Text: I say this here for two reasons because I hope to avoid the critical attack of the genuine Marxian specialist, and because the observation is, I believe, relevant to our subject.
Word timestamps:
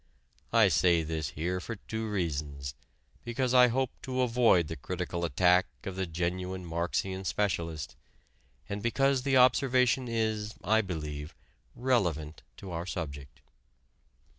I 0.51 0.67
say 0.69 1.03
this 1.03 1.29
here 1.29 1.59
for 1.59 1.75
two 1.75 2.09
reasons 2.09 2.73
because 3.23 3.53
I 3.53 3.67
hope 3.67 3.91
to 4.01 4.21
avoid 4.21 4.67
the 4.67 4.75
critical 4.75 5.23
attack 5.23 5.67
of 5.83 5.95
the 5.95 6.07
genuine 6.07 6.65
Marxian 6.65 7.23
specialist, 7.23 7.95
and 8.67 8.81
because 8.81 9.21
the 9.21 9.37
observation 9.37 10.07
is, 10.07 10.55
I 10.63 10.81
believe, 10.81 11.35
relevant 11.75 12.41
to 12.57 12.71
our 12.71 12.87
subject. 12.87 13.41